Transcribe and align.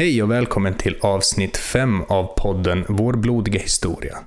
Hej 0.00 0.22
och 0.22 0.30
välkommen 0.30 0.74
till 0.74 0.96
avsnitt 1.00 1.56
5 1.56 2.02
av 2.08 2.24
podden 2.36 2.84
Vår 2.88 3.12
blodiga 3.12 3.60
historia. 3.60 4.18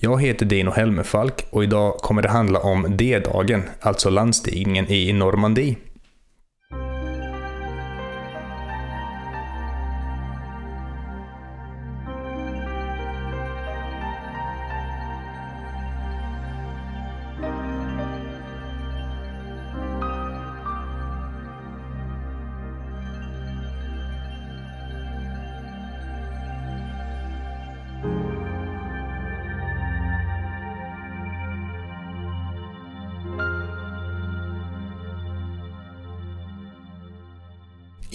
Jag 0.00 0.22
heter 0.22 0.46
Dino 0.46 0.70
Helmefalk 0.70 1.46
och 1.50 1.64
idag 1.64 1.96
kommer 1.96 2.22
det 2.22 2.28
handla 2.28 2.58
om 2.58 2.96
D-dagen, 2.96 3.62
alltså 3.80 4.10
landstigningen 4.10 4.88
i 4.88 5.12
Normandie. 5.12 5.76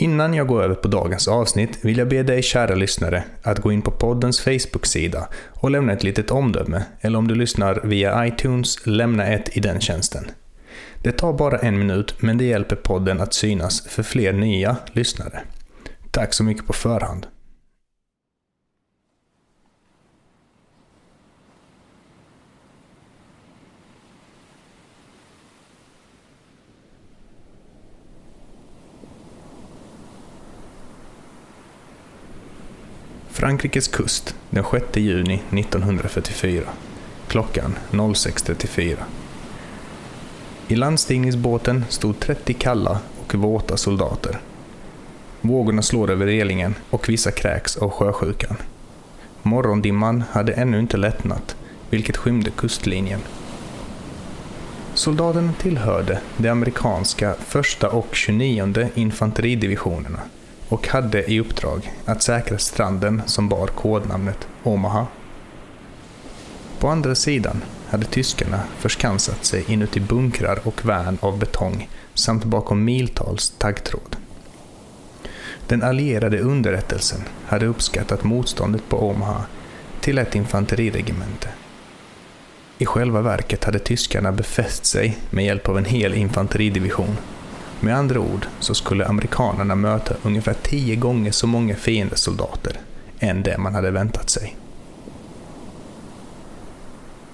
Innan 0.02 0.34
jag 0.34 0.48
går 0.48 0.63
över 0.63 0.76
på 0.76 0.88
dagens 0.88 1.27
avsnitt 1.27 1.80
vill 1.81 1.98
jag 1.98 2.09
be 2.09 2.23
dig 2.23 2.41
kära 2.41 2.76
lyssnare 2.76 3.23
att 3.44 3.59
gå 3.59 3.71
in 3.71 3.81
på 3.81 3.91
poddens 3.91 4.41
Facebook-sida 4.41 5.27
och 5.49 5.72
lämna 5.72 5.94
ett 5.94 6.03
litet 6.03 6.31
omdöme, 6.31 6.84
eller 7.02 7.20
om 7.20 7.27
du 7.27 7.35
lyssnar 7.35 7.81
via 7.84 8.27
iTunes, 8.27 8.85
lämna 8.85 9.27
ett 9.27 9.58
i 9.58 9.59
den 9.59 9.81
tjänsten. 9.81 10.31
Det 11.03 11.12
tar 11.12 11.34
bara 11.34 11.58
en 11.58 11.80
minut, 11.80 12.16
men 12.20 12.38
det 12.38 12.44
hjälper 12.44 12.75
podden 12.75 13.22
att 13.22 13.34
synas 13.34 13.88
för 13.88 14.03
fler 14.03 14.34
nya 14.34 14.77
lyssnare. 14.91 15.41
Tack 16.11 16.34
så 16.34 16.44
mycket 16.44 16.67
på 16.67 16.73
förhand. 16.73 17.27
Frankrikes 33.40 33.88
kust 33.88 34.36
den 34.50 34.64
6 34.72 34.98
juni 34.98 35.42
1944. 35.52 36.64
Klockan 37.28 37.76
06.34. 37.92 38.96
I 40.68 40.76
landstigningsbåten 40.76 41.86
stod 41.90 42.20
30 42.20 42.54
kalla 42.54 43.00
och 43.22 43.36
våta 43.36 43.78
soldater. 43.78 44.40
Vågorna 45.42 45.81
slår 45.81 46.12
över 46.12 46.26
relingen 46.26 46.76
och 46.90 47.09
vissa 47.09 47.31
kräks 47.31 47.78
av 47.78 47.90
sjösjukan. 47.90 48.58
Morgondimman 49.42 50.24
hade 50.31 50.53
ännu 50.53 50.80
inte 50.80 50.98
lättnat, 50.98 51.56
vilket 51.90 52.18
skymde 52.18 52.52
kustlinjen. 52.52 53.22
Soldaterna 54.94 55.53
tillhörde 55.53 56.22
de 56.38 56.50
amerikanska 56.50 57.36
första 57.40 57.90
och 57.90 58.16
29 58.16 58.90
infanteridivisionerna 58.96 60.20
och 60.70 60.88
hade 60.88 61.31
i 61.31 61.39
uppdrag 61.39 61.94
att 62.06 62.23
säkra 62.23 62.58
stranden 62.58 63.22
som 63.25 63.50
bar 63.50 63.67
kodnamnet 63.67 64.48
Omaha. 64.64 65.08
På 66.80 66.88
andra 66.88 67.16
sidan 67.16 67.62
hade 67.89 68.06
tyskarna 68.06 68.59
förskansat 68.78 69.45
sig 69.45 69.66
inuti 69.67 70.00
bunkrar 70.00 70.59
och 70.64 70.86
värn 70.86 71.17
av 71.22 71.40
betong 71.40 71.90
samt 72.14 72.44
bakom 72.44 72.84
miltals 72.84 73.50
taggtråd. 73.58 74.16
Den 75.67 75.84
allierade 75.84 76.40
underrättelsen 76.40 77.23
hade 77.45 77.66
uppskattat 77.66 78.23
motståndet 78.23 78.90
på 78.90 79.09
Omaha 79.09 79.44
till 80.02 80.17
ett 80.17 80.36
infanteriregemente. 80.36 81.50
I 82.78 82.86
själva 82.86 83.22
verket 83.22 83.64
hade 83.64 83.80
tyskarna 83.80 84.31
befäst 84.31 84.86
sig 84.86 85.18
med 85.30 85.46
hjälp 85.46 85.69
av 85.69 85.78
en 85.78 85.86
hel 85.86 86.13
infanteridivision 86.13 87.18
med 87.81 87.97
andra 87.97 88.19
ord 88.19 88.47
så 88.59 88.73
skulle 88.73 89.06
amerikanerna 89.06 89.75
möta 89.75 90.16
ungefär 90.23 90.56
tio 90.63 90.95
gånger 90.95 91.31
så 91.31 91.47
många 91.47 91.75
fiendesoldater 91.75 92.79
än 93.19 93.44
det 93.44 93.57
man 93.57 93.75
hade 93.75 93.91
väntat 93.91 94.29
sig. 94.29 94.56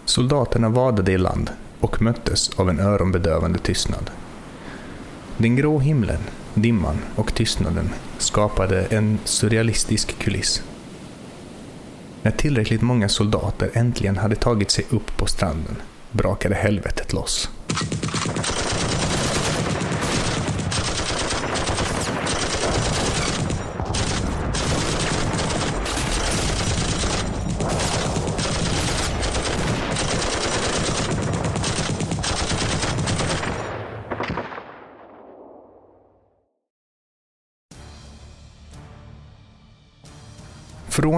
Soldaterna 0.05 0.69
vadade 0.69 1.11
i 1.11 1.17
land 1.17 1.49
och 1.79 2.01
möttes 2.01 2.49
av 2.55 2.69
en 2.69 2.79
öronbedövande 2.79 3.59
tystnad. 3.59 4.11
Den 5.37 5.55
grå 5.55 5.79
himlen, 5.79 6.21
dimman 6.53 6.97
och 7.15 7.33
tystnaden 7.33 7.89
skapade 8.17 8.85
en 8.85 9.19
surrealistisk 9.23 10.19
kuliss. 10.19 10.63
När 12.21 12.31
tillräckligt 12.31 12.81
många 12.81 13.09
soldater 13.09 13.69
äntligen 13.73 14.17
hade 14.17 14.35
tagit 14.35 14.71
sig 14.71 14.85
upp 14.89 15.17
på 15.17 15.25
stranden 15.25 15.75
brakade 16.11 16.55
helvetet 16.55 17.13
loss. 17.13 17.49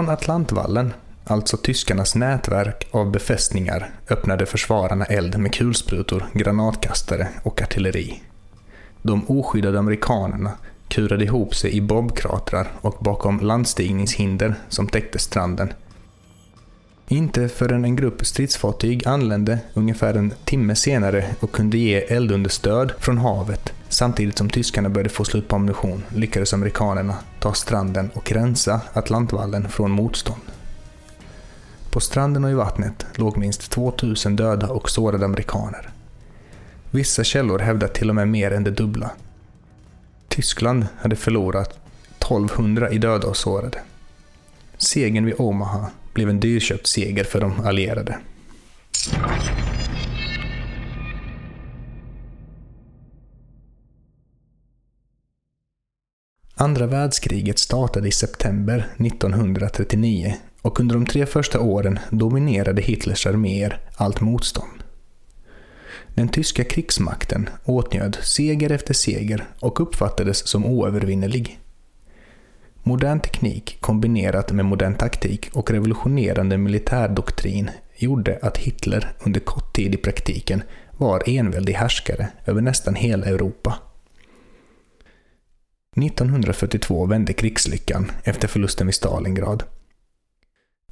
Från 0.08 0.14
Atlantvallen, 0.14 0.94
alltså 1.24 1.58
tyskarnas 1.58 2.16
nätverk 2.16 2.88
av 2.92 3.12
befästningar, 3.12 3.90
öppnade 4.10 4.46
försvararna 4.46 5.06
eld 5.06 5.38
med 5.38 5.54
kulsprutor, 5.54 6.26
granatkastare 6.34 7.28
och 7.44 7.62
artilleri. 7.62 8.22
De 9.02 9.26
oskyddade 9.28 9.80
amerikanerna 9.80 10.52
kurade 10.88 11.24
ihop 11.24 11.56
sig 11.56 11.72
i 11.74 11.82
bobkratrar 11.82 12.68
och 12.82 12.98
bakom 13.00 13.40
landstigningshinder 13.40 14.56
som 14.70 14.88
täckte 14.88 15.20
stranden. 15.20 15.74
Inte 17.08 17.50
förrän 17.50 17.86
en 17.86 17.96
grupp 17.96 18.26
stridsfartyg 18.26 19.08
anlände 19.08 19.60
ungefär 19.74 20.14
en 20.14 20.34
timme 20.46 20.76
senare 20.76 21.26
och 21.40 21.52
kunde 21.52 21.78
ge 21.78 21.98
eldunderstöd 21.98 22.92
från 23.00 23.18
havet 23.18 23.74
Samtidigt 23.90 24.38
som 24.38 24.50
tyskarna 24.50 24.90
började 24.90 25.10
få 25.10 25.26
slut 25.26 25.48
på 25.48 25.56
ammunition 25.56 26.04
lyckades 26.16 26.54
amerikanerna 26.54 27.16
ta 27.40 27.54
stranden 27.54 28.10
och 28.14 28.32
rensa 28.32 28.82
Atlantvallen 28.94 29.70
från 29.70 29.92
motstånd. 29.92 30.42
På 31.92 32.00
stranden 32.00 32.44
och 32.44 32.52
i 32.52 32.54
vattnet 32.54 33.06
låg 33.16 33.38
minst 33.38 33.72
2000 33.72 34.36
döda 34.36 34.68
och 34.68 34.90
sårade 34.90 35.26
amerikaner. 35.26 35.90
Vissa 36.92 37.24
källor 37.24 37.60
hävdar 37.60 37.88
till 37.88 38.10
och 38.10 38.16
med 38.16 38.28
mer 38.28 38.52
än 38.52 38.64
det 38.64 38.72
dubbla. 38.72 39.12
Tyskland 40.28 40.88
hade 40.98 41.16
förlorat 41.16 41.80
1200 42.20 42.92
i 42.92 42.98
döda 42.98 43.28
och 43.28 43.38
sårade. 43.38 43.80
Segern 44.78 45.26
vid 45.26 45.36
Omaha 45.38 45.90
blev 46.14 46.30
en 46.30 46.40
dyrköpt 46.40 46.88
seger 46.88 47.24
för 47.24 47.42
de 47.42 47.60
allierade. 47.66 48.18
Andra 56.60 56.88
världskriget 56.88 57.60
startade 57.60 58.08
i 58.08 58.12
september 58.12 58.88
1939 58.98 60.36
och 60.62 60.80
under 60.80 60.96
de 60.96 61.06
tre 61.06 61.26
första 61.26 61.60
åren 61.60 62.00
dominerade 62.10 62.82
Hitlers 62.82 63.28
arméer 63.28 63.80
allt 63.96 64.22
motstånd. 64.22 64.84
Den 66.14 66.30
tyska 66.30 66.64
krigsmakten 66.64 67.50
åtnjöt 67.66 68.20
seger 68.24 68.72
efter 68.72 68.94
seger 68.94 69.48
och 69.60 69.82
uppfattades 69.82 70.48
som 70.48 70.66
oövervinnerlig. 70.66 71.60
Modern 72.84 73.20
teknik 73.20 73.78
kombinerat 73.82 74.52
med 74.52 74.66
modern 74.66 74.96
taktik 74.96 75.50
och 75.54 75.72
revolutionerande 75.72 76.58
militärdoktrin 76.58 77.70
gjorde 77.98 78.40
att 78.42 78.58
Hitler 78.58 79.10
under 79.26 79.40
kort 79.40 79.76
tid 79.76 79.94
i 79.94 79.98
praktiken 79.98 80.64
var 80.98 81.24
enväldig 81.26 81.74
härskare 81.74 82.28
över 82.46 82.62
nästan 82.62 82.96
hela 82.96 83.26
Europa. 83.26 83.78
1942 86.04 87.06
vände 87.06 87.34
krigslyckan 87.34 88.12
efter 88.24 88.48
förlusten 88.48 88.88
vid 88.88 88.96
Stalingrad. 88.96 89.64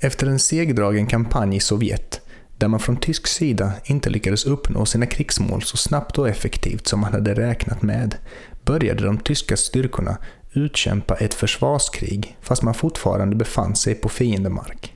Efter 0.01 0.27
en 0.27 0.39
segdragen 0.39 1.07
kampanj 1.07 1.55
i 1.55 1.59
Sovjet, 1.59 2.21
där 2.57 2.67
man 2.67 2.79
från 2.79 2.97
tysk 2.97 3.27
sida 3.27 3.73
inte 3.85 4.09
lyckades 4.09 4.45
uppnå 4.45 4.85
sina 4.85 5.05
krigsmål 5.05 5.63
så 5.63 5.77
snabbt 5.77 6.17
och 6.17 6.29
effektivt 6.29 6.87
som 6.87 6.99
man 6.99 7.13
hade 7.13 7.33
räknat 7.33 7.81
med, 7.81 8.15
började 8.65 9.05
de 9.05 9.17
tyska 9.17 9.57
styrkorna 9.57 10.17
utkämpa 10.53 11.15
ett 11.15 11.33
försvarskrig 11.33 12.37
fast 12.41 12.63
man 12.63 12.73
fortfarande 12.73 13.35
befann 13.35 13.75
sig 13.75 13.95
på 13.95 14.09
fiendemark. 14.09 14.93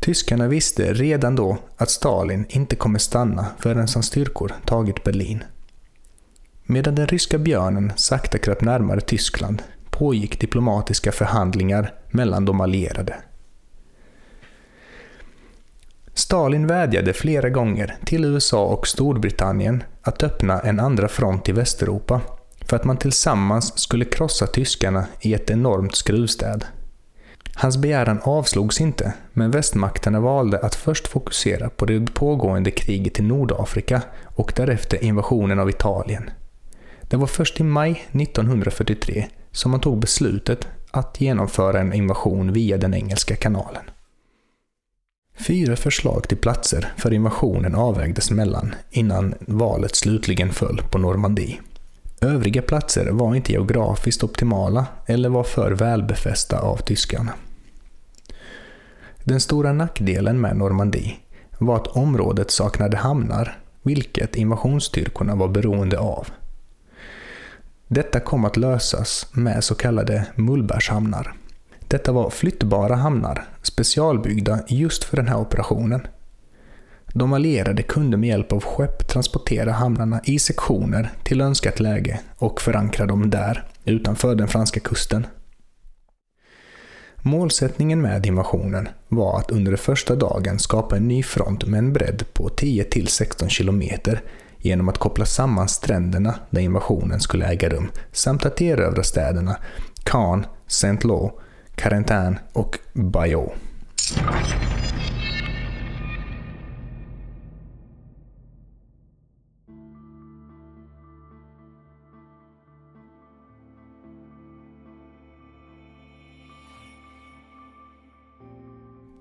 Tyskarna 0.00 0.48
visste 0.48 0.92
redan 0.92 1.36
då 1.36 1.58
att 1.76 1.90
Stalin 1.90 2.46
inte 2.48 2.76
kommer 2.76 2.98
stanna 2.98 3.46
förrän 3.58 3.88
hans 3.94 4.06
styrkor 4.06 4.54
tagit 4.64 5.04
Berlin. 5.04 5.44
Medan 6.66 6.94
den 6.94 7.06
ryska 7.06 7.38
björnen 7.38 7.92
sakta 7.96 8.38
kröp 8.38 8.60
närmare 8.60 9.00
Tyskland 9.00 9.62
pågick 9.90 10.40
diplomatiska 10.40 11.12
förhandlingar 11.12 11.94
mellan 12.10 12.44
de 12.44 12.60
allierade. 12.60 13.16
Stalin 16.14 16.66
vädjade 16.66 17.12
flera 17.12 17.50
gånger 17.50 17.96
till 18.04 18.24
USA 18.24 18.64
och 18.64 18.86
Storbritannien 18.86 19.82
att 20.02 20.22
öppna 20.22 20.60
en 20.60 20.80
andra 20.80 21.08
front 21.08 21.48
i 21.48 21.52
Västeuropa 21.52 22.20
för 22.60 22.76
att 22.76 22.84
man 22.84 22.96
tillsammans 22.96 23.78
skulle 23.78 24.04
krossa 24.04 24.46
tyskarna 24.46 25.06
i 25.20 25.34
ett 25.34 25.50
enormt 25.50 25.94
skruvstäd. 25.94 26.64
Hans 27.54 27.76
begäran 27.76 28.20
avslogs 28.22 28.80
inte, 28.80 29.12
men 29.32 29.50
västmakterna 29.50 30.20
valde 30.20 30.58
att 30.58 30.74
först 30.74 31.08
fokusera 31.08 31.68
på 31.68 31.86
det 31.86 32.14
pågående 32.14 32.70
kriget 32.70 33.18
i 33.18 33.22
Nordafrika 33.22 34.02
och 34.24 34.52
därefter 34.56 35.04
invasionen 35.04 35.58
av 35.58 35.70
Italien. 35.70 36.30
Det 37.08 37.16
var 37.16 37.26
först 37.26 37.60
i 37.60 37.62
maj 37.62 37.90
1943 38.12 39.26
som 39.52 39.70
man 39.70 39.80
tog 39.80 39.98
beslutet 39.98 40.68
att 40.90 41.20
genomföra 41.20 41.80
en 41.80 41.92
invasion 41.92 42.52
via 42.52 42.76
den 42.76 42.94
engelska 42.94 43.36
kanalen. 43.36 43.82
Fyra 45.38 45.76
förslag 45.76 46.28
till 46.28 46.38
platser 46.38 46.92
för 46.96 47.12
invasionen 47.12 47.74
avvägdes 47.74 48.30
mellan 48.30 48.74
innan 48.90 49.34
valet 49.40 49.94
slutligen 49.96 50.52
föll 50.52 50.82
på 50.90 50.98
Normandie. 50.98 51.60
Övriga 52.20 52.62
platser 52.62 53.10
var 53.10 53.34
inte 53.34 53.52
geografiskt 53.52 54.24
optimala 54.24 54.86
eller 55.06 55.28
var 55.28 55.44
för 55.44 55.72
välbefästa 55.72 56.60
av 56.60 56.76
tyskarna. 56.76 57.32
Den 59.24 59.40
stora 59.40 59.72
nackdelen 59.72 60.40
med 60.40 60.56
Normandie 60.56 61.16
var 61.58 61.76
att 61.76 61.86
området 61.86 62.50
saknade 62.50 62.96
hamnar, 62.96 63.58
vilket 63.82 64.36
invasionsstyrkorna 64.36 65.34
var 65.34 65.48
beroende 65.48 65.98
av. 65.98 66.28
Detta 67.88 68.20
kom 68.20 68.44
att 68.44 68.56
lösas 68.56 69.26
med 69.32 69.64
så 69.64 69.74
kallade 69.74 70.26
mullbärshamnar. 70.34 71.34
Detta 71.88 72.12
var 72.12 72.30
flyttbara 72.30 72.94
hamnar, 72.94 73.44
specialbyggda 73.62 74.60
just 74.68 75.04
för 75.04 75.16
den 75.16 75.28
här 75.28 75.38
operationen. 75.38 76.06
De 77.12 77.32
allierade 77.32 77.82
kunde 77.82 78.16
med 78.16 78.28
hjälp 78.28 78.52
av 78.52 78.60
skepp 78.64 79.08
transportera 79.08 79.72
hamnarna 79.72 80.20
i 80.24 80.38
sektioner 80.38 81.10
till 81.22 81.40
önskat 81.40 81.80
läge 81.80 82.20
och 82.36 82.60
förankra 82.60 83.06
dem 83.06 83.30
där, 83.30 83.64
utanför 83.84 84.34
den 84.34 84.48
franska 84.48 84.80
kusten. 84.80 85.26
Målsättningen 87.16 88.02
med 88.02 88.26
invasionen 88.26 88.88
var 89.08 89.38
att 89.38 89.50
under 89.50 89.70
den 89.72 89.78
första 89.78 90.14
dagen 90.14 90.58
skapa 90.58 90.96
en 90.96 91.08
ny 91.08 91.22
front 91.22 91.66
med 91.66 91.78
en 91.78 91.92
bredd 91.92 92.24
på 92.32 92.48
10-16 92.48 93.48
kilometer 93.48 94.22
genom 94.66 94.88
att 94.88 94.98
koppla 94.98 95.24
samman 95.24 95.68
stränderna 95.68 96.34
där 96.50 96.60
invasionen 96.60 97.20
skulle 97.20 97.46
äga 97.46 97.68
rum 97.68 97.90
samt 98.12 98.46
att 98.46 98.60
erövra 98.60 99.02
städerna 99.02 99.56
Cannes, 100.02 100.46
Saint-Lô, 100.66 101.40
Carentan 101.74 102.38
och 102.52 102.78
Bayeux. 102.92 103.52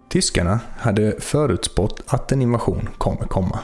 Tyskarna 0.09 0.59
hade 0.77 1.21
förutspått 1.21 2.03
att 2.07 2.31
en 2.31 2.41
invasion 2.41 2.89
kommer 2.97 3.25
komma, 3.27 3.59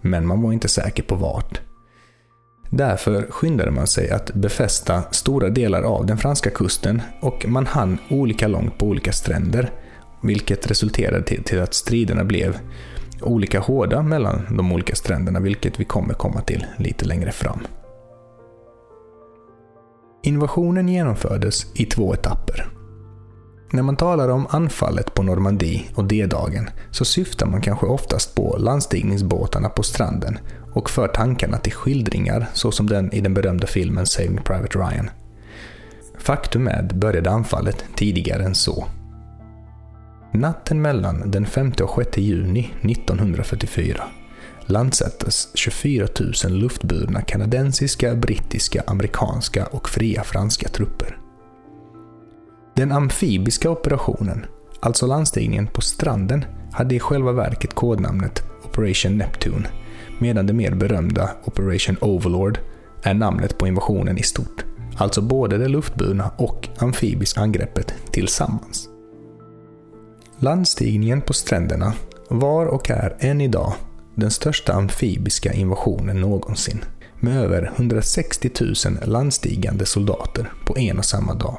men 0.00 0.26
man 0.26 0.42
var 0.42 0.52
inte 0.52 0.68
säker 0.68 1.02
på 1.02 1.14
vart. 1.14 1.60
Därför 2.70 3.26
skyndade 3.30 3.70
man 3.70 3.86
sig 3.86 4.10
att 4.10 4.34
befästa 4.34 5.02
stora 5.10 5.48
delar 5.48 5.82
av 5.82 6.06
den 6.06 6.18
franska 6.18 6.50
kusten 6.50 7.02
och 7.20 7.46
man 7.48 7.66
hann 7.66 7.98
olika 8.10 8.48
långt 8.48 8.78
på 8.78 8.86
olika 8.86 9.12
stränder, 9.12 9.70
vilket 10.22 10.70
resulterade 10.70 11.22
till, 11.22 11.60
att 11.60 11.74
striderna 11.74 12.24
blev 12.24 12.58
olika 13.22 13.60
hårda 13.60 14.02
mellan 14.02 14.56
de 14.56 14.72
olika 14.72 14.94
stränderna, 14.94 15.40
vilket 15.40 15.80
vi 15.80 15.84
kommer 15.84 16.14
komma 16.14 16.40
till 16.40 16.66
lite 16.78 17.04
längre 17.04 17.32
fram. 17.32 17.60
Invasionen 20.22 20.88
genomfördes 20.88 21.66
i 21.74 21.84
två 21.84 22.14
etapper. 22.14 22.79
När 23.72 23.82
man 23.82 23.96
talar 23.96 24.28
om 24.28 24.46
anfallet 24.50 25.14
på 25.14 25.22
Normandie 25.22 25.84
och 25.94 26.04
D-dagen 26.04 26.70
så 26.90 27.04
syftar 27.04 27.46
man 27.46 27.60
kanske 27.60 27.86
oftast 27.86 28.34
på 28.34 28.56
landstigningsbåtarna 28.58 29.68
på 29.68 29.82
stranden 29.82 30.38
och 30.72 30.90
för 30.90 31.08
tankarna 31.08 31.58
till 31.58 31.72
skildringar 31.72 32.46
såsom 32.54 32.86
den 32.86 33.12
i 33.12 33.20
den 33.20 33.34
berömda 33.34 33.66
filmen 33.66 34.06
Saving 34.06 34.42
Private 34.44 34.78
Ryan. 34.78 35.10
Faktum 36.18 36.68
är 36.68 36.82
att 36.82 36.92
började 36.92 37.30
anfallet 37.30 37.84
tidigare 37.96 38.44
än 38.44 38.54
så. 38.54 38.86
Natten 40.32 40.82
mellan 40.82 41.30
den 41.30 41.46
5 41.46 41.72
och 41.82 42.04
6 42.04 42.18
juni 42.18 42.74
1944 42.80 44.04
landsättes 44.66 45.48
24 45.54 46.06
000 46.44 46.52
luftburna 46.52 47.22
kanadensiska, 47.22 48.14
brittiska, 48.14 48.82
amerikanska 48.86 49.66
och 49.66 49.88
fria 49.88 50.24
franska 50.24 50.68
trupper. 50.68 51.29
Den 52.80 52.92
amfibiska 52.92 53.70
operationen, 53.70 54.46
alltså 54.80 55.06
landstigningen 55.06 55.66
på 55.66 55.80
stranden, 55.80 56.44
hade 56.72 56.94
i 56.94 57.00
själva 57.00 57.32
verket 57.32 57.74
kodnamnet 57.74 58.42
Operation 58.64 59.18
Neptune, 59.18 59.68
medan 60.18 60.46
det 60.46 60.52
mer 60.52 60.74
berömda 60.74 61.30
Operation 61.44 61.96
Overlord 62.00 62.58
är 63.02 63.14
namnet 63.14 63.58
på 63.58 63.66
invasionen 63.66 64.18
i 64.18 64.22
stort. 64.22 64.64
Alltså 64.96 65.22
både 65.22 65.58
det 65.58 65.68
luftburna 65.68 66.30
och 66.36 66.68
amfibiska 66.78 67.40
angreppet 67.40 67.94
tillsammans. 68.10 68.88
Landstigningen 70.38 71.20
på 71.20 71.32
stränderna 71.32 71.92
var 72.28 72.66
och 72.66 72.90
är 72.90 73.16
än 73.18 73.40
idag 73.40 73.72
den 74.14 74.30
största 74.30 74.72
amfibiska 74.72 75.52
invasionen 75.52 76.20
någonsin, 76.20 76.84
med 77.16 77.44
över 77.44 77.72
160 77.76 78.50
000 78.60 78.74
landstigande 79.04 79.86
soldater 79.86 80.52
på 80.66 80.78
en 80.78 80.98
och 80.98 81.04
samma 81.04 81.34
dag. 81.34 81.58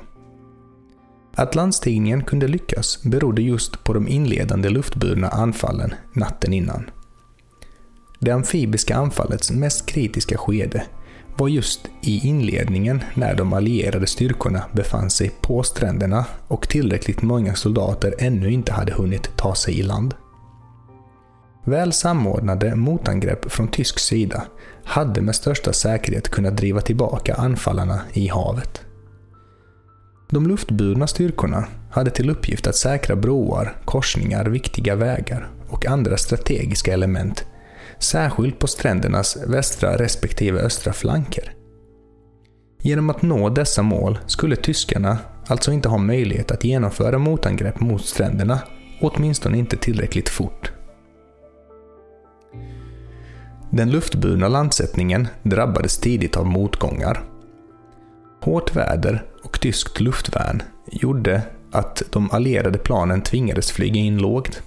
Att 1.35 1.55
landstigningen 1.55 2.23
kunde 2.23 2.47
lyckas 2.47 3.03
berodde 3.03 3.41
just 3.41 3.83
på 3.83 3.93
de 3.93 4.07
inledande 4.07 4.69
luftburna 4.69 5.27
anfallen 5.27 5.93
natten 6.13 6.53
innan. 6.53 6.89
Det 8.19 8.31
amfibiska 8.31 8.95
anfallets 8.95 9.51
mest 9.51 9.85
kritiska 9.85 10.37
skede 10.37 10.83
var 11.37 11.47
just 11.47 11.87
i 12.01 12.27
inledningen 12.27 13.03
när 13.13 13.35
de 13.35 13.53
allierade 13.53 14.07
styrkorna 14.07 14.63
befann 14.71 15.09
sig 15.09 15.31
på 15.41 15.63
stränderna 15.63 16.25
och 16.47 16.69
tillräckligt 16.69 17.21
många 17.21 17.55
soldater 17.55 18.15
ännu 18.19 18.51
inte 18.51 18.73
hade 18.73 18.93
hunnit 18.93 19.38
ta 19.38 19.55
sig 19.55 19.79
i 19.79 19.83
land. 19.83 20.13
Väl 21.65 21.93
samordnade 21.93 22.75
motangrepp 22.75 23.51
från 23.51 23.67
tysk 23.67 24.00
sida 24.00 24.43
hade 24.83 25.21
med 25.21 25.35
största 25.35 25.73
säkerhet 25.73 26.29
kunnat 26.29 26.57
driva 26.57 26.81
tillbaka 26.81 27.35
anfallarna 27.35 28.01
i 28.13 28.27
havet. 28.27 28.81
De 30.31 30.47
luftburna 30.47 31.07
styrkorna 31.07 31.67
hade 31.89 32.11
till 32.11 32.29
uppgift 32.29 32.67
att 32.67 32.75
säkra 32.75 33.15
broar, 33.15 33.75
korsningar, 33.85 34.45
viktiga 34.45 34.95
vägar 34.95 35.50
och 35.69 35.85
andra 35.85 36.17
strategiska 36.17 36.93
element, 36.93 37.45
särskilt 38.00 38.59
på 38.59 38.67
strändernas 38.67 39.38
västra 39.47 39.97
respektive 39.97 40.59
östra 40.59 40.93
flanker. 40.93 41.53
Genom 42.81 43.09
att 43.09 43.21
nå 43.21 43.50
dessa 43.50 43.81
mål 43.81 44.19
skulle 44.27 44.55
tyskarna 44.55 45.17
alltså 45.47 45.71
inte 45.71 45.89
ha 45.89 45.97
möjlighet 45.97 46.51
att 46.51 46.63
genomföra 46.63 47.17
motangrepp 47.17 47.79
mot 47.79 48.05
stränderna, 48.05 48.59
åtminstone 49.01 49.57
inte 49.57 49.77
tillräckligt 49.77 50.29
fort. 50.29 50.71
Den 53.71 53.91
luftburna 53.91 54.47
landsättningen 54.47 55.27
drabbades 55.43 55.97
tidigt 55.97 56.38
av 56.38 56.45
motgångar. 56.45 57.23
Hårt 58.41 58.75
väder 58.75 59.30
och 59.43 59.60
tyskt 59.60 60.00
luftvärn 60.00 60.63
gjorde 60.91 61.41
att 61.71 62.03
de 62.10 62.31
allierade 62.31 62.77
planen 62.77 63.21
tvingades 63.21 63.71
flyga 63.71 64.00
in 64.00 64.17
lågt. 64.17 64.62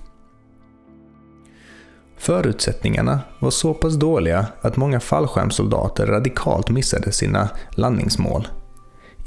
Förutsättningarna 2.18 3.20
var 3.38 3.50
så 3.50 3.74
pass 3.74 3.94
dåliga 3.94 4.46
att 4.60 4.76
många 4.76 5.00
fallskärmssoldater 5.00 6.06
radikalt 6.06 6.70
missade 6.70 7.12
sina 7.12 7.48
landningsmål. 7.70 8.48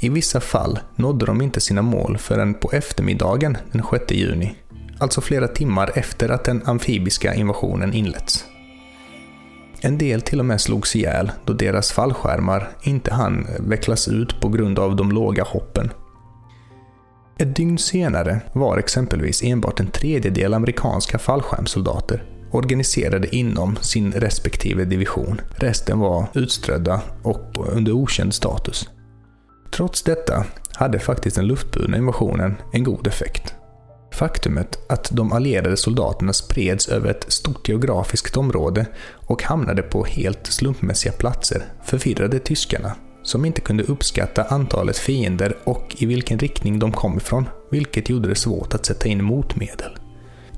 I 0.00 0.08
vissa 0.08 0.40
fall 0.40 0.78
nådde 0.96 1.26
de 1.26 1.42
inte 1.42 1.60
sina 1.60 1.82
mål 1.82 2.18
förrän 2.18 2.54
på 2.54 2.72
eftermiddagen 2.72 3.56
den 3.72 3.82
6 3.90 4.12
juni, 4.12 4.56
alltså 4.98 5.20
flera 5.20 5.48
timmar 5.48 5.90
efter 5.94 6.28
att 6.28 6.44
den 6.44 6.62
amfibiska 6.64 7.34
invasionen 7.34 7.94
inletts. 7.94 8.44
En 9.80 9.98
del 9.98 10.22
till 10.22 10.40
och 10.40 10.46
med 10.46 10.60
slogs 10.60 10.96
ihjäl 10.96 11.32
då 11.44 11.52
deras 11.52 11.92
fallskärmar 11.92 12.70
inte 12.82 13.14
hann 13.14 13.46
vecklas 13.58 14.08
ut 14.08 14.40
på 14.40 14.48
grund 14.48 14.78
av 14.78 14.96
de 14.96 15.12
låga 15.12 15.44
hoppen. 15.44 15.90
Ett 17.38 17.56
dygn 17.56 17.78
senare 17.78 18.40
var 18.52 18.78
exempelvis 18.78 19.42
enbart 19.42 19.80
en 19.80 19.90
tredjedel 19.90 20.54
amerikanska 20.54 21.18
fallskärmssoldater 21.18 22.22
organiserade 22.50 23.36
inom 23.36 23.76
sin 23.76 24.12
respektive 24.12 24.84
division. 24.84 25.40
Resten 25.50 25.98
var 25.98 26.26
utströdda 26.34 27.00
och 27.22 27.68
under 27.72 27.92
okänd 27.92 28.34
status. 28.34 28.88
Trots 29.70 30.02
detta 30.02 30.44
hade 30.72 30.98
faktiskt 30.98 31.36
den 31.36 31.46
luftburna 31.46 31.96
invasionen 31.96 32.54
en 32.72 32.84
god 32.84 33.06
effekt. 33.06 33.54
Faktumet 34.18 34.78
att 34.88 35.10
de 35.12 35.32
allierade 35.32 35.76
soldaterna 35.76 36.32
spreds 36.32 36.88
över 36.88 37.10
ett 37.10 37.32
stort 37.32 37.68
geografiskt 37.68 38.36
område 38.36 38.86
och 39.26 39.42
hamnade 39.42 39.82
på 39.82 40.04
helt 40.04 40.46
slumpmässiga 40.46 41.12
platser 41.12 41.64
förvirrade 41.84 42.38
tyskarna, 42.38 42.96
som 43.22 43.44
inte 43.44 43.60
kunde 43.60 43.82
uppskatta 43.82 44.44
antalet 44.44 44.98
fiender 44.98 45.56
och 45.64 45.96
i 45.98 46.06
vilken 46.06 46.38
riktning 46.38 46.78
de 46.78 46.92
kom 46.92 47.16
ifrån, 47.16 47.48
vilket 47.70 48.08
gjorde 48.08 48.28
det 48.28 48.34
svårt 48.34 48.74
att 48.74 48.86
sätta 48.86 49.08
in 49.08 49.24
motmedel. 49.24 49.98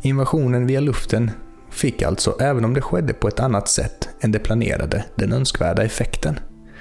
Invasionen 0.03 0.67
via 0.67 0.81
luften 0.81 1.31
fick 1.71 2.03
alltså, 2.03 2.37
även 2.41 2.65
om 2.65 2.75
det 2.75 2.83
skedde 2.83 3.13
på 3.13 3.29
ett 3.29 3.41
annat 3.41 3.69
sätt 3.69 4.09
än 4.21 4.33
det 4.33 4.39
planerade, 4.39 5.05
den 5.15 5.33
önskvärda 5.33 5.85
effekten. 5.85 6.39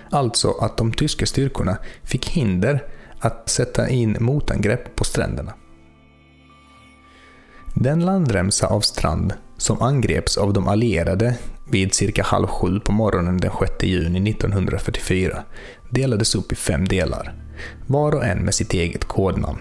Alltså 0.09 0.51
att 0.51 0.77
de 0.77 0.93
tyska 0.93 1.25
styrkorna 1.25 1.77
fick 2.03 2.29
hinder 2.29 2.83
att 3.19 3.49
sätta 3.49 3.89
in 3.89 4.17
motangrepp 4.19 4.95
på 4.95 5.03
stränderna. 5.03 5.53
Den 7.73 8.05
landremsa 8.05 8.67
av 8.67 8.81
strand 8.81 9.33
som 9.57 9.81
angreps 9.81 10.37
av 10.37 10.53
de 10.53 10.67
allierade 10.67 11.37
vid 11.71 11.93
cirka 11.93 12.23
halv 12.23 12.47
sju 12.47 12.79
på 12.79 12.91
morgonen 12.91 13.37
den 13.37 13.51
6 13.59 13.83
juni 13.83 14.31
1944 14.31 15.43
delades 15.89 16.35
upp 16.35 16.51
i 16.51 16.55
fem 16.55 16.87
delar, 16.87 17.33
var 17.87 18.15
och 18.15 18.25
en 18.25 18.37
med 18.37 18.53
sitt 18.53 18.73
eget 18.73 19.05
kodnamn. 19.05 19.59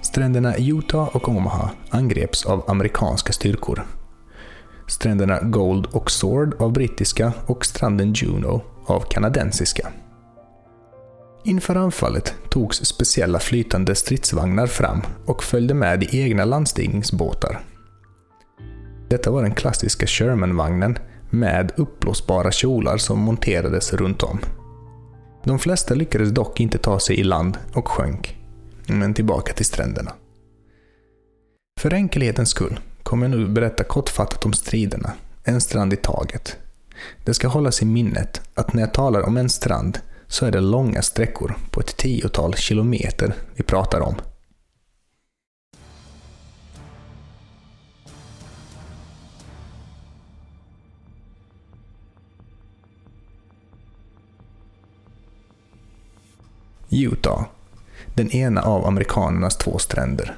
Stränderna 0.00 0.56
Utah 0.56 1.16
och 1.16 1.28
Omaha 1.28 1.70
angreps 1.90 2.46
av 2.46 2.70
amerikanska 2.70 3.32
styrkor. 3.32 3.86
Stränderna 4.86 5.40
Gold 5.40 5.86
och 5.86 6.10
Sword 6.10 6.54
av 6.58 6.72
brittiska 6.72 7.32
och 7.46 7.66
stranden 7.66 8.12
Juno 8.12 8.62
av 8.86 9.00
kanadensiska. 9.00 9.88
Inför 11.44 11.76
anfallet 11.76 12.34
togs 12.50 12.84
speciella 12.84 13.38
flytande 13.38 13.94
stridsvagnar 13.94 14.66
fram 14.66 15.02
och 15.26 15.44
följde 15.44 15.74
med 15.74 16.02
i 16.02 16.20
egna 16.20 16.44
landstigningsbåtar. 16.44 17.60
Detta 19.08 19.30
var 19.30 19.42
den 19.42 19.54
klassiska 19.54 20.06
Sherman-vagnen 20.06 20.98
med 21.30 21.72
uppblåsbara 21.76 22.52
kjolar 22.52 22.96
som 22.96 23.18
monterades 23.18 23.92
runt 23.92 24.22
om. 24.22 24.38
De 25.44 25.58
flesta 25.58 25.94
lyckades 25.94 26.30
dock 26.30 26.60
inte 26.60 26.78
ta 26.78 27.00
sig 27.00 27.20
i 27.20 27.24
land 27.24 27.58
och 27.74 27.88
sjönk, 27.88 28.36
men 28.86 29.14
tillbaka 29.14 29.52
till 29.52 29.66
stränderna. 29.66 30.12
För 31.80 31.94
enkelhetens 31.94 32.48
skull 32.48 32.80
kommer 33.02 33.28
jag 33.28 33.38
nu 33.38 33.48
berätta 33.48 33.84
kortfattat 33.84 34.46
om 34.46 34.52
striderna, 34.52 35.12
en 35.44 35.60
strand 35.60 35.92
i 35.92 35.96
taget. 35.96 36.56
Det 37.24 37.34
ska 37.34 37.48
hållas 37.48 37.82
i 37.82 37.84
minnet 37.84 38.40
att 38.54 38.72
när 38.72 38.82
jag 38.82 38.94
talar 38.94 39.22
om 39.22 39.36
en 39.36 39.48
strand 39.48 39.98
så 40.32 40.46
är 40.46 40.50
det 40.50 40.60
långa 40.60 41.02
sträckor 41.02 41.54
på 41.70 41.80
ett 41.80 41.96
tiotal 41.96 42.54
kilometer 42.54 43.34
vi 43.54 43.62
pratar 43.62 44.00
om. 44.00 44.14
Utah, 56.90 57.44
den 58.14 58.30
ena 58.30 58.62
av 58.62 58.86
amerikanernas 58.86 59.56
två 59.56 59.78
stränder. 59.78 60.36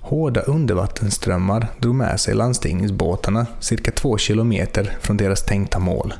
Hårda 0.00 0.40
undervattensströmmar 0.40 1.66
drog 1.80 1.94
med 1.94 2.20
sig 2.20 2.34
landstigningsbåtarna 2.34 3.46
cirka 3.60 3.90
två 3.90 4.18
kilometer 4.18 4.96
från 5.00 5.16
deras 5.16 5.42
tänkta 5.44 5.78
mål. 5.78 6.14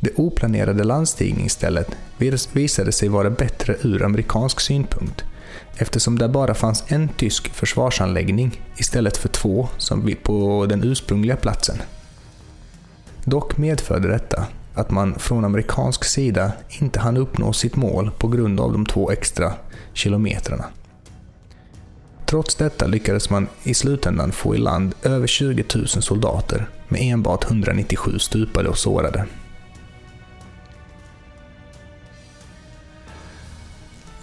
Det 0.00 0.10
oplanerade 0.16 0.84
landstigningsstället 0.84 1.88
visade 2.52 2.92
sig 2.92 3.08
vara 3.08 3.30
bättre 3.30 3.76
ur 3.82 4.02
amerikansk 4.02 4.60
synpunkt 4.60 5.24
eftersom 5.76 6.18
det 6.18 6.28
bara 6.28 6.54
fanns 6.54 6.84
en 6.88 7.08
tysk 7.08 7.48
försvarsanläggning 7.48 8.60
istället 8.76 9.16
för 9.16 9.28
två 9.28 9.68
som 9.78 10.14
på 10.22 10.66
den 10.68 10.84
ursprungliga 10.84 11.36
platsen. 11.36 11.76
Dock 13.24 13.56
medförde 13.56 14.08
detta 14.08 14.46
att 14.74 14.90
man 14.90 15.18
från 15.18 15.44
amerikansk 15.44 16.04
sida 16.04 16.52
inte 16.68 17.00
hann 17.00 17.16
uppnå 17.16 17.52
sitt 17.52 17.76
mål 17.76 18.10
på 18.18 18.28
grund 18.28 18.60
av 18.60 18.72
de 18.72 18.86
två 18.86 19.10
extra 19.10 19.52
kilometrarna. 19.92 20.64
Trots 22.26 22.54
detta 22.54 22.86
lyckades 22.86 23.30
man 23.30 23.48
i 23.62 23.74
slutändan 23.74 24.32
få 24.32 24.54
i 24.54 24.58
land 24.58 24.94
över 25.02 25.26
20 25.26 25.64
000 25.74 25.86
soldater 25.88 26.68
med 26.88 27.00
enbart 27.02 27.44
197 27.44 28.18
stupade 28.18 28.68
och 28.68 28.78
sårade. 28.78 29.26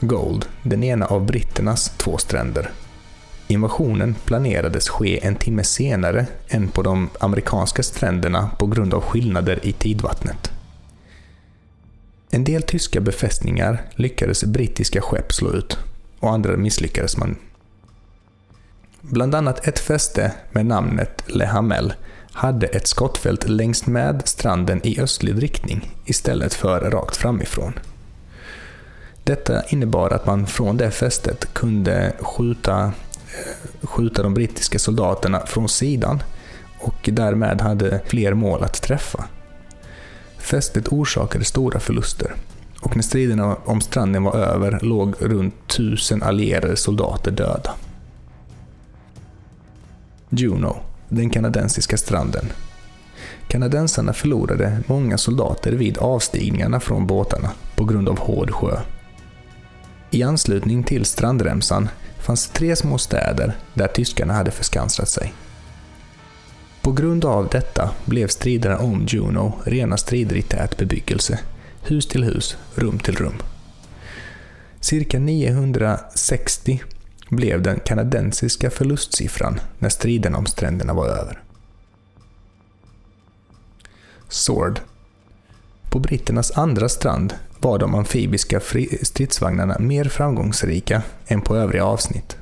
Gold, 0.07 0.45
den 0.63 0.83
ena 0.83 1.05
av 1.05 1.25
britternas 1.25 1.91
två 1.97 2.17
stränder. 2.17 2.71
Invasionen 3.47 4.15
planerades 4.25 4.89
ske 4.89 5.25
en 5.25 5.35
timme 5.35 5.63
senare 5.63 6.25
än 6.47 6.67
på 6.67 6.81
de 6.81 7.09
amerikanska 7.19 7.83
stränderna 7.83 8.51
på 8.59 8.65
grund 8.67 8.93
av 8.93 9.01
skillnader 9.01 9.59
i 9.63 9.71
tidvattnet. 9.71 10.51
En 12.31 12.43
del 12.43 12.63
tyska 12.63 13.01
befästningar 13.01 13.81
lyckades 13.95 14.43
brittiska 14.43 15.01
skepp 15.01 15.33
slå 15.33 15.51
ut 15.51 15.77
och 16.19 16.31
andra 16.31 16.57
misslyckades 16.57 17.17
man. 17.17 17.35
Bland 19.01 19.35
annat 19.35 19.67
ett 19.67 19.79
fäste 19.79 20.31
med 20.51 20.65
namnet 20.65 21.23
Le 21.27 21.45
Hamel 21.45 21.93
hade 22.31 22.67
ett 22.67 22.87
skottfält 22.87 23.49
längs 23.49 23.85
med 23.85 24.21
stranden 24.25 24.81
i 24.83 25.01
östlig 25.01 25.43
riktning 25.43 25.95
istället 26.05 26.53
för 26.53 26.91
rakt 26.91 27.15
framifrån. 27.15 27.73
Detta 29.23 29.63
innebar 29.63 30.09
att 30.09 30.25
man 30.25 30.47
från 30.47 30.77
det 30.77 30.91
fästet 30.91 31.53
kunde 31.53 32.13
skjuta, 32.19 32.83
eh, 32.83 33.87
skjuta 33.87 34.23
de 34.23 34.33
brittiska 34.33 34.79
soldaterna 34.79 35.39
från 35.39 35.69
sidan 35.69 36.23
och 36.79 37.09
därmed 37.11 37.61
hade 37.61 38.01
fler 38.05 38.33
mål 38.33 38.63
att 38.63 38.81
träffa. 38.81 39.25
Fästet 40.37 40.87
orsakade 40.87 41.45
stora 41.45 41.79
förluster 41.79 42.33
och 42.81 42.95
när 42.95 43.03
striderna 43.03 43.57
om 43.65 43.81
stranden 43.81 44.23
var 44.23 44.35
över 44.35 44.79
låg 44.81 45.15
runt 45.19 45.67
tusen 45.67 46.23
allierade 46.23 46.75
soldater 46.75 47.31
döda. 47.31 47.75
Juno, 50.29 50.75
den 51.09 51.29
kanadensiska 51.29 51.97
stranden. 51.97 52.45
Kanadensarna 53.47 54.13
förlorade 54.13 54.77
många 54.87 55.17
soldater 55.17 55.71
vid 55.71 55.97
avstigningarna 55.97 56.79
från 56.79 57.07
båtarna 57.07 57.51
på 57.75 57.85
grund 57.85 58.09
av 58.09 58.19
hård 58.19 58.51
sjö. 58.51 58.79
I 60.13 60.23
anslutning 60.23 60.83
till 60.83 61.05
strandremsan 61.05 61.89
fanns 62.19 62.47
tre 62.47 62.75
små 62.75 62.97
städer 62.97 63.57
där 63.73 63.87
tyskarna 63.87 64.33
hade 64.33 64.51
förskansat 64.51 65.09
sig. 65.09 65.33
På 66.81 66.91
grund 66.91 67.25
av 67.25 67.47
detta 67.51 67.91
blev 68.05 68.27
striderna 68.27 68.77
om 68.77 69.05
Juno 69.07 69.59
rena 69.65 69.97
strider 69.97 70.35
i 70.35 70.41
tät 70.41 70.77
bebyggelse, 70.77 71.39
hus 71.81 72.07
till 72.07 72.23
hus, 72.23 72.57
rum 72.75 72.99
till 72.99 73.15
rum. 73.15 73.35
Cirka 74.79 75.19
960 75.19 76.83
blev 77.29 77.61
den 77.61 77.79
kanadensiska 77.79 78.69
förlustsiffran 78.69 79.59
när 79.79 79.89
striderna 79.89 80.37
om 80.37 80.45
stränderna 80.45 80.93
var 80.93 81.07
över. 81.07 81.41
Sword. 84.29 84.79
På 85.89 85.99
britternas 85.99 86.51
andra 86.51 86.89
strand 86.89 87.33
var 87.63 87.79
de 87.79 87.95
amfibiska 87.95 88.61
stridsvagnarna 89.01 89.77
mer 89.79 90.05
framgångsrika 90.05 91.01
än 91.27 91.41
på 91.41 91.55
övriga 91.55 91.85
avsnitt. 91.85 92.37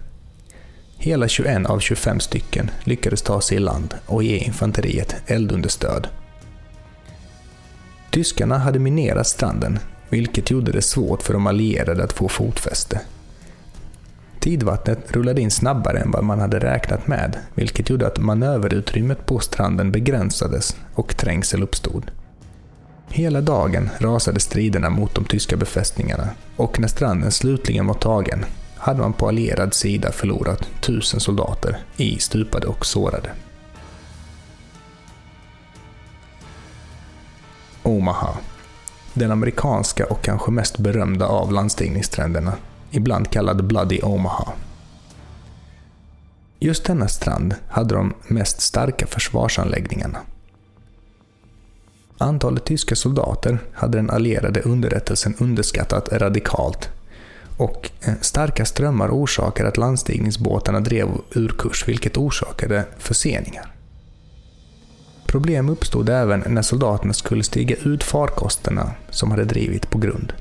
Hela 0.98 1.28
21 1.28 1.66
av 1.66 1.80
25 1.80 2.20
stycken 2.20 2.72
lyckades 2.84 3.22
ta 3.22 3.42
sig 3.42 3.58
i 3.58 3.60
land 3.60 3.96
och 4.06 4.24
ge 4.24 4.38
infanteriet 4.38 5.16
eldunderstöd. 5.26 6.08
Tyskarna 8.12 8.58
hade 8.58 8.80
minerat 8.80 9.28
stranden, 9.28 9.80
vilket 10.10 10.52
gjorde 10.52 10.72
det 10.72 10.82
svårt 10.82 11.24
för 11.24 11.34
de 11.34 11.48
allierade 11.48 12.04
att 12.04 12.14
få 12.14 12.28
fotfäste. 12.28 13.02
Tidvattnet 14.40 15.12
rullade 15.12 15.42
in 15.42 15.52
snabbare 15.52 16.00
än 16.00 16.12
vad 16.12 16.24
man 16.24 16.40
hade 16.40 16.60
räknat 16.60 17.08
med, 17.08 17.38
vilket 17.56 17.90
gjorde 17.90 18.08
att 18.08 18.20
manöverutrymmet 18.20 19.26
på 19.26 19.40
stranden 19.40 19.92
begränsades 19.92 20.76
och 20.94 21.18
trängsel 21.18 21.64
uppstod. 21.64 22.12
Hela 23.14 23.42
dagen 23.42 23.90
rasade 24.00 24.40
striderna 24.40 24.90
mot 24.90 25.16
de 25.16 25.26
tyska 25.26 25.58
befästningarna 25.58 26.30
och 26.56 26.80
när 26.80 26.88
stranden 26.88 27.32
slutligen 27.32 27.88
var 27.88 27.94
tagen 27.94 28.46
hade 28.78 29.00
man 29.00 29.14
på 29.14 29.28
allierad 29.28 29.74
sida 29.74 30.12
förlorat 30.12 30.70
tusen 30.82 31.20
soldater 31.20 31.78
i 31.98 32.20
stupade 32.20 32.68
och 32.68 32.86
sårade. 32.86 33.30
Omaha. 37.84 38.38
Den 39.14 39.32
amerikanska 39.32 40.06
och 40.06 40.22
kanske 40.22 40.52
mest 40.52 40.78
berömda 40.78 41.26
av 41.28 41.52
landstigningsstränderna, 41.52 42.54
ibland 42.92 43.30
kallad 43.30 43.66
Bloody 43.66 44.00
Omaha. 44.02 44.54
Just 46.60 46.86
denna 46.86 47.08
strand 47.08 47.56
hade 47.68 47.96
de 47.96 48.14
mest 48.28 48.62
starka 48.62 49.08
försvarsanläggningarna. 49.08 50.20
Antalet 52.22 52.66
tyska 52.66 52.96
soldater 52.96 53.60
hade 53.74 53.98
den 53.98 54.10
allierade 54.10 54.62
underrättelsen 54.62 55.36
underskattat 55.40 56.10
radikalt 56.12 56.90
och 57.58 57.90
eh, 58.02 58.14
starka 58.22 58.66
strömmar 58.66 59.10
orsakade 59.10 59.70
att 59.70 59.78
landstigningsbåtarna 59.78 60.80
drev 60.80 61.08
ur 61.32 61.50
kurs 61.50 61.88
vilket 61.88 62.18
orsakade 62.18 62.86
förseningar. 62.98 63.74
Problem 65.26 65.70
uppstod 65.70 66.10
även 66.10 66.44
när 66.48 66.62
soldaterna 66.62 67.14
skulle 67.14 67.44
stiga 67.44 67.76
ut 67.76 68.04
farkosterna 68.04 68.92
som 69.10 69.32
hade 69.32 69.46
drivit 69.46 69.90
på 69.90 69.98
grund. 69.98 70.34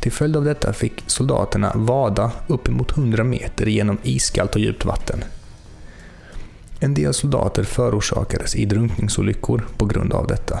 Till 0.00 0.12
följd 0.12 0.36
av 0.36 0.44
detta 0.44 0.72
fick 0.72 1.02
soldaterna 1.06 1.72
vada 1.74 2.32
uppemot 2.46 2.98
100 2.98 3.24
meter 3.24 3.66
genom 3.66 3.98
iskallt 4.02 4.54
och 4.54 4.60
djupt 4.60 4.84
vatten. 4.84 5.24
En 6.80 6.94
del 6.94 7.14
soldater 7.14 7.64
förorsakades 7.64 8.56
i 8.56 8.64
drunkningsolyckor 8.64 9.66
på 9.76 9.84
grund 9.86 10.12
av 10.12 10.26
detta. 10.26 10.60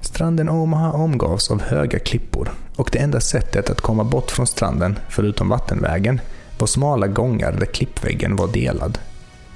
Stranden 0.00 0.48
Omaha 0.48 0.92
omgavs 0.92 1.50
av 1.50 1.62
höga 1.62 1.98
klippor 1.98 2.50
och 2.76 2.88
det 2.92 2.98
enda 2.98 3.20
sättet 3.20 3.70
att 3.70 3.80
komma 3.80 4.04
bort 4.04 4.30
från 4.30 4.46
stranden, 4.46 4.98
förutom 5.08 5.48
vattenvägen, 5.48 6.20
var 6.58 6.66
smala 6.66 7.06
gångar 7.06 7.52
där 7.52 7.66
klippväggen 7.66 8.36
var 8.36 8.48
delad. 8.48 8.98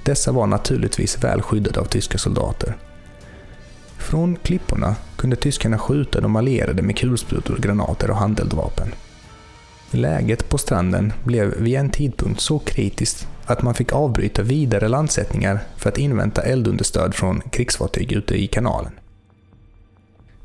Dessa 0.04 0.32
var 0.32 0.46
naturligtvis 0.46 1.24
väl 1.24 1.42
skyddade 1.42 1.80
av 1.80 1.84
tyska 1.84 2.18
soldater. 2.18 2.76
Från 3.98 4.36
klipporna 4.36 4.96
kunde 5.16 5.36
tyskarna 5.36 5.78
skjuta 5.78 6.20
de 6.20 6.36
allierade 6.36 6.82
med 6.82 6.96
kulsprutor, 6.96 7.56
granater 7.56 8.10
och 8.10 8.16
handeldvapen. 8.16 8.88
Läget 9.90 10.48
på 10.48 10.58
stranden 10.58 11.12
blev 11.24 11.54
vid 11.58 11.74
en 11.74 11.90
tidpunkt 11.90 12.40
så 12.40 12.58
kritiskt 12.58 13.28
att 13.46 13.62
man 13.62 13.74
fick 13.74 13.92
avbryta 13.92 14.42
vidare 14.42 14.88
landsättningar 14.88 15.60
för 15.76 15.88
att 15.88 15.98
invänta 15.98 16.42
eldunderstöd 16.42 17.14
från 17.14 17.40
krigsfartyg 17.40 18.12
ute 18.12 18.42
i 18.42 18.46
kanalen. 18.46 18.92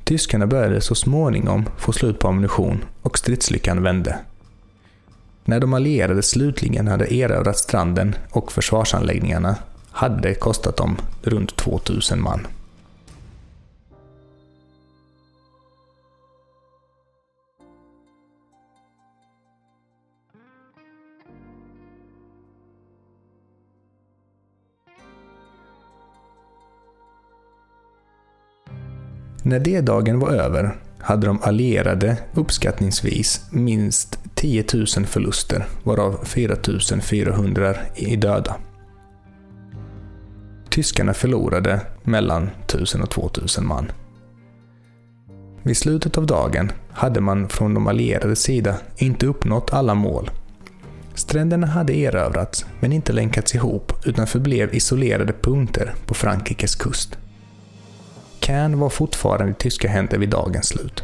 Tyskarna 0.07 0.47
började 0.47 0.81
så 0.81 0.95
småningom 0.95 1.65
få 1.77 1.93
slut 1.93 2.19
på 2.19 2.27
ammunition 2.27 2.85
och 3.01 3.17
stridslyckan 3.17 3.83
vände. 3.83 4.19
När 5.45 5.59
de 5.59 5.73
allierade 5.73 6.23
slutligen 6.23 6.87
hade 6.87 7.13
erövrat 7.13 7.57
stranden 7.57 8.15
och 8.31 8.51
försvarsanläggningarna 8.51 9.55
hade 9.91 10.21
det 10.21 10.35
kostat 10.35 10.77
dem 10.77 10.97
runt 11.21 11.55
2000 11.55 12.21
man. 12.21 12.47
När 29.47 29.59
D-dagen 29.59 30.19
var 30.19 30.29
över 30.29 30.75
hade 30.99 31.27
de 31.27 31.41
allierade 31.41 32.17
uppskattningsvis 32.33 33.41
minst 33.51 34.19
10 34.35 34.65
000 34.73 34.87
förluster, 34.87 35.65
varav 35.83 36.19
4 36.23 36.55
400 37.01 37.75
i 37.95 38.15
döda. 38.15 38.55
Tyskarna 40.69 41.13
förlorade 41.13 41.81
mellan 42.03 42.49
1000 42.65 43.01
och 43.01 43.09
2000 43.09 43.67
man. 43.67 43.91
Vid 45.63 45.77
slutet 45.77 46.17
av 46.17 46.25
dagen 46.25 46.71
hade 46.91 47.21
man 47.21 47.49
från 47.49 47.73
de 47.73 47.87
allierades 47.87 48.39
sida 48.39 48.75
inte 48.97 49.25
uppnått 49.25 49.73
alla 49.73 49.95
mål. 49.95 50.31
Stränderna 51.13 51.67
hade 51.67 51.97
erövrats, 51.97 52.65
men 52.79 52.93
inte 52.93 53.13
länkats 53.13 53.55
ihop 53.55 53.93
utan 54.05 54.27
förblev 54.27 54.75
isolerade 54.75 55.33
punkter 55.33 55.95
på 56.05 56.13
Frankrikes 56.13 56.75
kust. 56.75 57.17
Cannes 58.47 58.79
var 58.79 58.89
fortfarande 58.89 59.51
i 59.51 59.55
tyska 59.55 59.87
händer 59.87 60.17
vid 60.17 60.29
dagens 60.29 60.67
slut. 60.67 61.03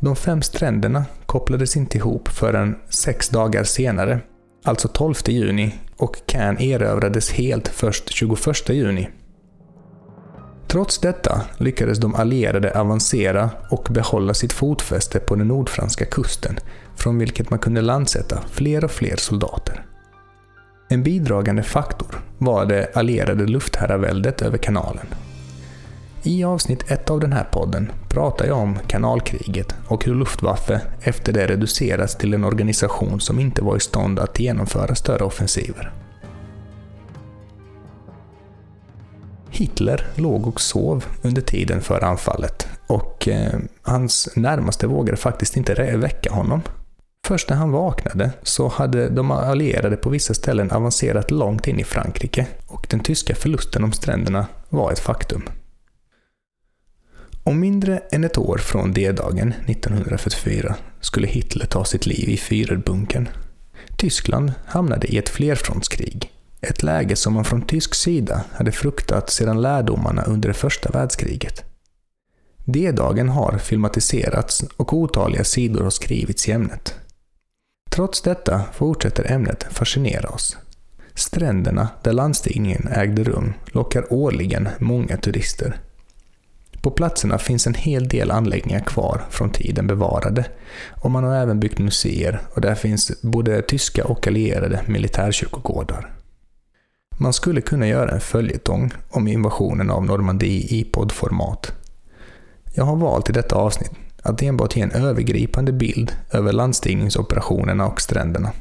De 0.00 0.16
fem 0.16 0.42
stränderna 0.42 1.04
kopplades 1.26 1.76
inte 1.76 1.98
ihop 1.98 2.28
förrän 2.28 2.76
sex 2.88 3.28
dagar 3.28 3.64
senare, 3.64 4.20
alltså 4.64 4.88
12 4.88 5.14
juni, 5.26 5.74
och 5.96 6.16
Cannes 6.26 6.60
erövrades 6.60 7.30
helt 7.30 7.68
först 7.68 8.10
21 8.10 8.68
juni. 8.68 9.08
Trots 10.66 10.98
detta 10.98 11.42
lyckades 11.58 11.98
de 11.98 12.14
allierade 12.14 12.80
avancera 12.80 13.50
och 13.70 13.88
behålla 13.90 14.34
sitt 14.34 14.52
fotfäste 14.52 15.18
på 15.18 15.34
den 15.34 15.48
nordfranska 15.48 16.04
kusten, 16.04 16.58
från 16.96 17.18
vilket 17.18 17.50
man 17.50 17.58
kunde 17.58 17.80
landsätta 17.80 18.42
fler 18.50 18.84
och 18.84 18.90
fler 18.90 19.16
soldater. 19.16 19.86
En 20.88 21.02
bidragande 21.02 21.62
faktor 21.62 22.20
var 22.38 22.66
det 22.66 22.96
allierade 22.96 23.46
luftherraväldet 23.46 24.42
över 24.42 24.58
kanalen. 24.58 25.06
I 26.22 26.44
avsnitt 26.44 26.90
ett 26.90 27.10
av 27.10 27.20
den 27.20 27.32
här 27.32 27.44
podden 27.44 27.92
pratar 28.08 28.46
jag 28.46 28.58
om 28.58 28.78
kanalkriget 28.86 29.74
och 29.88 30.04
hur 30.04 30.14
Luftwaffe 30.14 30.80
efter 31.00 31.32
det 31.32 31.46
reducerats 31.46 32.16
till 32.16 32.34
en 32.34 32.44
organisation 32.44 33.20
som 33.20 33.40
inte 33.40 33.62
var 33.62 33.76
i 33.76 33.80
stånd 33.80 34.18
att 34.18 34.40
genomföra 34.40 34.94
större 34.94 35.24
offensiver. 35.24 35.92
Hitler 39.50 40.06
låg 40.14 40.46
och 40.46 40.60
sov 40.60 41.04
under 41.22 41.42
tiden 41.42 41.80
för 41.80 42.04
anfallet 42.04 42.68
och 42.86 43.28
eh, 43.28 43.58
hans 43.82 44.28
närmaste 44.36 44.86
vågade 44.86 45.16
faktiskt 45.16 45.56
inte 45.56 45.96
väcka 45.96 46.32
honom. 46.32 46.62
Först 47.26 47.50
när 47.50 47.56
han 47.56 47.70
vaknade 47.70 48.30
så 48.42 48.68
hade 48.68 49.08
de 49.08 49.30
allierade 49.30 49.96
på 49.96 50.10
vissa 50.10 50.34
ställen 50.34 50.70
avancerat 50.70 51.30
långt 51.30 51.68
in 51.68 51.80
i 51.80 51.84
Frankrike 51.84 52.46
och 52.66 52.86
den 52.90 53.00
tyska 53.00 53.34
förlusten 53.34 53.84
om 53.84 53.92
stränderna 53.92 54.46
var 54.68 54.92
ett 54.92 54.98
faktum. 54.98 55.42
Om 57.48 57.60
mindre 57.60 57.98
än 58.12 58.24
ett 58.24 58.38
år 58.38 58.58
från 58.58 58.92
D-dagen 58.92 59.54
1944 59.66 60.74
skulle 61.00 61.26
Hitler 61.26 61.66
ta 61.66 61.84
sitt 61.84 62.06
liv 62.06 62.28
i 62.28 62.36
Führerbunkern. 62.36 63.28
Tyskland 63.96 64.52
hamnade 64.66 65.06
i 65.06 65.18
ett 65.18 65.28
flerfrontskrig. 65.28 66.32
Ett 66.60 66.82
läge 66.82 67.16
som 67.16 67.34
man 67.34 67.44
från 67.44 67.62
tysk 67.62 67.94
sida 67.94 68.44
hade 68.52 68.72
fruktat 68.72 69.30
sedan 69.30 69.62
lärdomarna 69.62 70.22
under 70.22 70.48
det 70.48 70.54
första 70.54 70.90
världskriget. 70.90 71.64
D-dagen 72.64 73.28
har 73.28 73.58
filmatiserats 73.58 74.64
och 74.76 74.92
otaliga 74.92 75.44
sidor 75.44 75.82
har 75.82 75.90
skrivits 75.90 76.48
i 76.48 76.52
ämnet. 76.52 76.94
Trots 77.90 78.22
detta 78.22 78.62
fortsätter 78.72 79.32
ämnet 79.32 79.66
fascinera 79.70 80.28
oss. 80.28 80.56
Stränderna 81.14 81.88
där 82.02 82.12
landstigningen 82.12 82.88
ägde 82.88 83.24
rum 83.24 83.52
lockar 83.66 84.12
årligen 84.12 84.68
många 84.78 85.16
turister 85.16 85.80
på 86.88 86.94
platserna 86.94 87.38
finns 87.38 87.66
en 87.66 87.74
hel 87.74 88.08
del 88.08 88.30
anläggningar 88.30 88.80
kvar 88.80 89.20
från 89.30 89.50
tiden 89.50 89.86
bevarade. 89.86 90.44
Och 91.00 91.10
man 91.10 91.24
har 91.24 91.36
även 91.36 91.60
byggt 91.60 91.78
museer 91.78 92.40
och 92.54 92.60
där 92.60 92.74
finns 92.74 93.22
både 93.22 93.62
tyska 93.62 94.04
och 94.04 94.26
allierade 94.26 94.82
militärkyrkogårdar. 94.86 96.14
Man 97.18 97.32
skulle 97.32 97.60
kunna 97.60 97.88
göra 97.88 98.10
en 98.10 98.20
följetong 98.20 98.90
om 99.10 99.28
invasionen 99.28 99.90
av 99.90 100.04
Normandie 100.04 100.66
i 100.68 100.84
poddformat. 100.84 101.72
Jag 102.74 102.84
har 102.84 102.96
valt 102.96 103.30
i 103.30 103.32
detta 103.32 103.56
avsnitt 103.56 103.92
att 104.22 104.42
enbart 104.42 104.76
ge 104.76 104.82
en 104.82 104.92
övergripande 104.92 105.72
bild 105.72 106.12
över 106.32 106.52
landstigningsoperationerna 106.52 107.86
och 107.86 108.00
stränderna. 108.00 108.52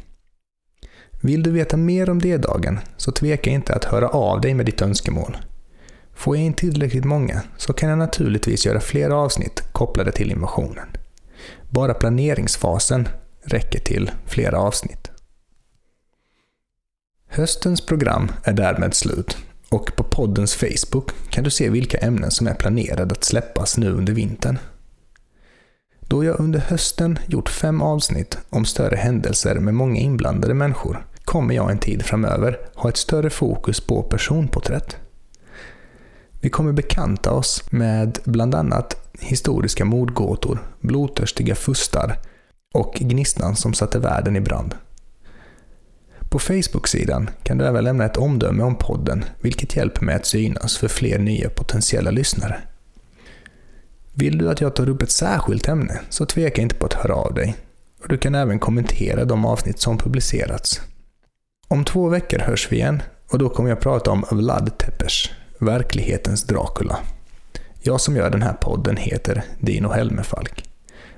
Vill 1.22 1.44
du 1.44 1.52
veta 1.52 1.78
mer 1.78 2.10
om 2.10 2.22
D-dagen 2.22 2.80
så 2.98 3.12
tveka 3.12 3.50
inte 3.50 3.74
att 3.74 3.86
höra 3.86 4.08
av 4.08 4.42
dig 4.42 4.54
med 4.54 4.66
ditt 4.66 4.82
önskemål. 4.82 5.38
Får 6.18 6.38
jag 6.38 6.46
in 6.46 6.54
tillräckligt 6.54 7.06
många 7.06 7.42
så 7.58 7.74
kan 7.74 7.90
jag 7.90 7.98
naturligtvis 7.98 8.66
göra 8.66 8.80
flera 8.80 9.16
avsnitt 9.16 9.64
kopplade 9.72 10.12
till 10.12 10.32
invasionen. 10.32 10.88
Bara 11.70 11.94
planeringsfasen 11.94 13.10
räcker 13.44 13.80
till 13.80 14.12
flera 14.26 14.60
avsnitt. 14.60 15.12
Höstens 17.28 17.86
program 17.86 18.32
är 18.44 18.54
därmed 18.54 18.94
slut 18.94 19.38
och 19.70 19.96
på 19.96 20.04
poddens 20.04 20.56
Facebook 20.56 21.12
kan 21.30 21.44
du 21.44 21.50
se 21.50 21.70
vilka 21.70 21.98
ämnen 21.98 22.32
som 22.32 22.48
är 22.48 22.54
planerade 22.54 23.12
att 23.12 23.24
släppas 23.24 23.78
nu 23.78 23.92
under 23.92 24.14
vintern. 24.14 24.60
Då 26.00 26.24
jag 26.24 26.40
under 26.40 26.60
hösten 26.60 27.20
gjort 27.28 27.50
fem 27.50 27.82
avsnitt 27.82 28.38
om 28.50 28.66
större 28.66 28.96
händelser 28.96 29.56
med 29.56 29.74
många 29.74 30.00
inblandade 30.00 30.54
människor 30.54 31.06
kommer 31.26 31.56
jag 31.56 31.72
en 31.72 31.80
tid 31.80 32.06
framöver 32.06 32.60
ha 32.76 32.90
ett 32.90 32.98
större 32.98 33.30
fokus 33.30 33.82
på 33.82 34.04
personporträtt. 34.04 34.98
Vi 36.42 36.50
kommer 36.50 36.72
bekanta 36.72 37.32
oss 37.32 37.64
med 37.72 38.20
bland 38.24 38.56
annat 38.56 39.12
historiska 39.20 39.86
mordgåtor, 39.86 40.60
blodtörstiga 40.80 41.56
fustar 41.56 42.20
och 42.74 42.94
gnistan 42.94 43.56
som 43.56 43.74
satte 43.74 44.00
världen 44.00 44.36
i 44.36 44.42
brand. 44.42 44.76
På 46.30 46.40
Facebook-sidan 46.40 47.30
kan 47.44 47.58
du 47.58 47.66
även 47.66 47.84
lämna 47.84 48.06
ett 48.06 48.18
omdöme 48.18 48.64
om 48.64 48.76
podden, 48.76 49.26
vilket 49.42 49.76
hjälper 49.76 50.06
mig 50.06 50.16
att 50.16 50.26
synas 50.26 50.78
för 50.78 50.88
fler 50.88 51.20
nya 51.20 51.50
potentiella 51.50 52.12
lyssnare. 52.12 52.62
Vill 54.14 54.38
du 54.38 54.50
att 54.50 54.62
jag 54.62 54.76
tar 54.76 54.90
upp 54.90 55.02
ett 55.02 55.12
särskilt 55.12 55.68
ämne, 55.68 56.02
så 56.10 56.26
tveka 56.26 56.62
inte 56.62 56.76
på 56.76 56.86
att 56.86 56.94
höra 56.94 57.16
av 57.16 57.34
dig. 57.34 57.56
Och 58.04 58.08
du 58.10 58.18
kan 58.18 58.36
även 58.36 58.60
kommentera 58.60 59.26
de 59.26 59.46
avsnitt 59.46 59.80
som 59.80 59.98
publicerats. 59.98 60.82
Om 61.68 61.86
två 61.86 62.10
veckor 62.10 62.40
hörs 62.40 62.72
vi 62.72 62.76
igen 62.76 63.02
och 63.32 63.40
då 63.40 63.50
kommer 63.50 63.70
jag 63.70 63.80
prata 63.80 64.12
om 64.12 64.26
Vlad 64.32 64.78
Tepes, 64.78 65.30
verklighetens 65.60 66.44
Dracula. 66.44 67.00
Jag 67.82 68.02
som 68.02 68.16
gör 68.16 68.30
den 68.30 68.42
här 68.42 68.54
podden 68.54 68.98
heter 68.98 69.44
Dino 69.60 69.88
Helmefalk. 69.90 70.70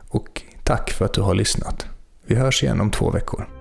Och 0.09 0.41
tack 0.63 0.91
för 0.91 1.05
att 1.05 1.13
du 1.13 1.21
har 1.21 1.33
lyssnat. 1.33 1.85
Vi 2.25 2.35
hörs 2.35 2.63
igen 2.63 2.81
om 2.81 2.91
två 2.91 3.11
veckor. 3.11 3.58